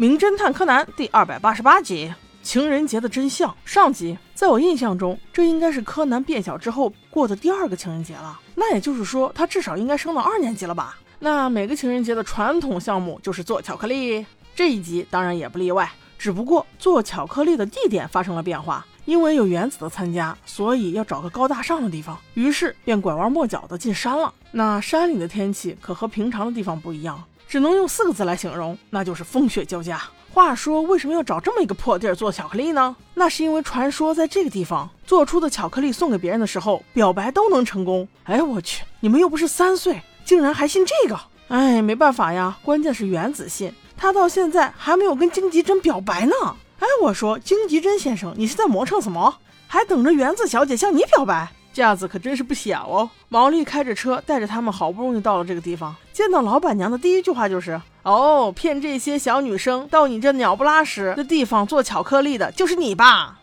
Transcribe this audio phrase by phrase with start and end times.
[0.00, 3.52] 名侦探柯南》第二百八十八集：情人节的真相。
[3.64, 8.38] 上集，在我印象中，这应该是柯南变小之后过的第二个情人节了。
[8.54, 10.96] 那也就是说，他至少应该升到二年级了吧？
[11.18, 14.24] 那每个情人节的传统项目就是做巧克力，
[14.54, 15.90] 这一集当然也不例外。
[16.16, 24.30] 只不过做巧克力的地点发生了变化，因为有原子的参加，所以要找个高大上的地方，于是便拐弯抹角的进山了。
[24.50, 27.24] 那山里的天气可和平常的地方不一样。
[27.48, 29.98] 只能用四个字来形容，那就是风雪交加。
[30.30, 32.94] 话说，为什么要找这么一个破地儿做巧克力呢？
[33.14, 38.06] 那是因为传说在这个地方做出的巧克力送给别人的时候，表白都能成功。
[38.24, 41.18] 哎，我去，你们又不是三岁，竟然还信这个？
[41.48, 46.34] 哎，没办法呀，关键是原子信，他到现在还没有跟荆棘真表白呢。
[46.78, 49.38] 哎，我说荆棘真先生，你是在磨蹭什么？
[49.66, 51.48] 还等着园子小姐向你表白？
[51.72, 53.10] 架子可真是不小哦！
[53.28, 63.38] 毛利开着车带着他们，好不容易到了这个地方，见到老板娘的第一句话就是：“哦，骗这些小女生到你这鸟不拉屎的地方做巧克力的，就是你吧？”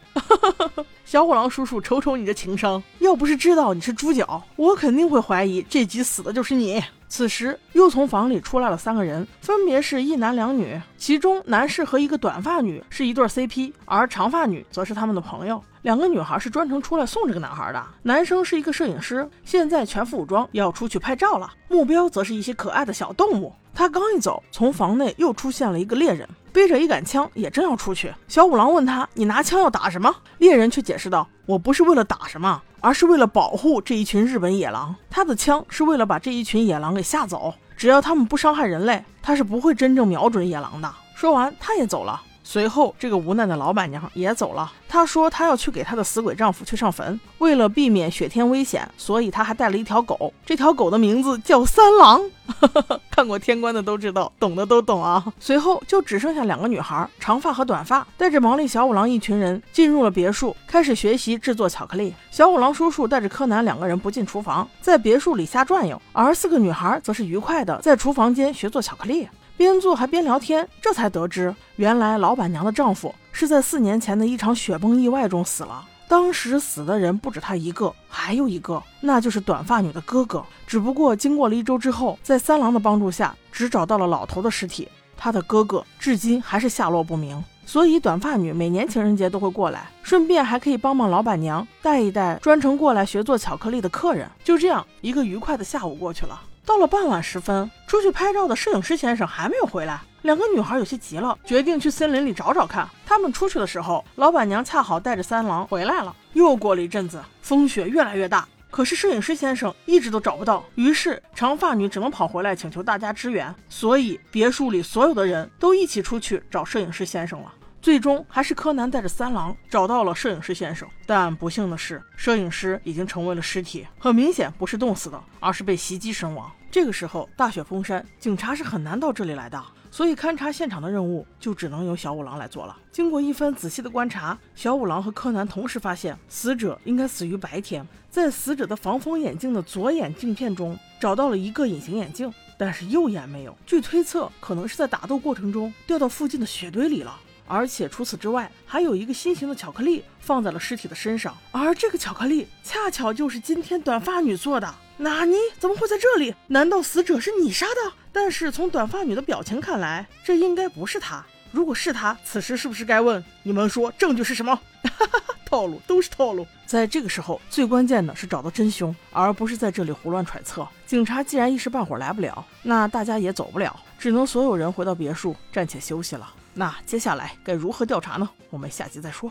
[1.06, 6.84] 小虎狼叔叔，瞅瞅你这情商，要不是知道你是猪脚，我肯定会怀疑这集死的就是你。
[7.08, 15.64] 此时又从房里出来了三个人，分别是一男两女，其中男士和一个短发女是一对 CP，而长发女则是他们的朋友。
[15.84, 17.86] 两个女孩是专程出来送这个男孩的。
[18.02, 23.54] 男生是一个摄影师，现在全副武装要出去拍照了，目标则是一些可爱的小动物。
[23.74, 28.14] 他刚一走，从房内又出现了一个猎人，背着一杆枪，也正要出去。
[28.30, 34.96] 小五郎问他：“你拿枪要打什么？”猎人却解释道：“我不是为了打什么，而是为了保护这一群日本野狼。
[35.10, 42.22] 他的枪是为了把这一群野狼给吓走，只要他们不伤害人类，他是不会真正瞄准野狼的。”说完，他也走了。
[42.48, 44.72] 随后，这个无奈的老板娘也走了。
[44.88, 50.32] 她说她要去给她的死鬼丈夫去上坟，为了避免雪天危险，所以她还带了一条狗。
[50.46, 52.22] 这条狗的名字叫三郎。
[53.10, 55.26] 看过天官的都知道，懂的都懂啊。
[55.40, 62.14] 随后就只剩下两个女孩，长发和短发，带着毛利小五郎一群人进入了别墅，开始学习制作巧克力。
[62.30, 69.28] 小五郎叔叔带着柯南两个人不进厨房，在别墅里瞎转悠，而四个女孩则是愉快的在厨房间学做巧克力。
[69.58, 75.86] 边做还边聊天，这才得知，原来老板娘的丈夫是在四年前的一场雪崩意外中死了。
[76.08, 80.44] 当时死的人不止他一个，还有一个，那就是短发女的哥哥。
[80.68, 87.44] 只不过经过了一周之后，在三郎的帮助下，只找到了老头的尸体，他的哥哥至今还是下落不明。
[87.66, 94.30] 所以短发女每年情人节都会过来，顺便还可以帮帮老板娘带一带专程过来学做巧克力的客人。
[94.44, 96.40] 就这样，一个愉快的下午过去了。
[96.66, 102.90] 到了傍晚时分，出去拍照的摄影师先生还没有回来，两个女孩有些急了，决定去森林里找找看。
[103.06, 106.14] 他们出去的时候，老板娘恰好带着三郎回来了。
[106.34, 113.54] 又过了一阵子，风雪越来越大，可是摄影师先生一直都找不到，于是长发女只能跑回来请求大家支援。
[113.70, 117.54] 所以别墅里所有的人都一起出去找摄影师先生了。
[117.86, 126.52] 最终还是柯南带着三郎找到了摄影师先生，但不幸的是，摄影师已经成为了尸体，很明显不是冻死的，而是被袭击身亡。
[126.72, 132.76] 这个时候大雪封山，警察是很难到这里来的，所以勘察现场的任务就只能由小五郎来做了。
[132.92, 143.56] 经过一番仔细的观察，小五郎和柯南同时发现，死者应该死于白天，在死者的防风眼镜的左眼镜片中找到了一个隐形眼镜，但是右眼没有。
[143.64, 147.16] 据推测，可能是在打斗过程中掉到附近的雪堆里了。
[147.48, 154.74] 而且除此之外，还有一个新型的巧克力放在了尸体的身上，而这个巧克力恰巧就是今天短发女做的。
[154.98, 155.36] 纳尼？
[155.60, 156.34] 怎么会在这里？
[156.48, 157.94] 难道死者是你杀的？
[158.12, 161.26] 但是从短发女的表情看来，这应该不是她。
[161.52, 164.56] 如果是她，此时是不是该问你们说证据是什么？
[164.84, 166.48] 哈哈哈，套路都是套路。
[166.66, 170.68] 在这个时候，最关键的是找到真凶，而不是在这里胡乱揣测。
[170.86, 176.34] 警察既然一时半会儿来不了，那大家也走不了，只能所有人回到别墅暂且休息了。
[176.58, 178.30] 那接下来该如何调查呢？
[178.50, 179.30] 我们下集再说。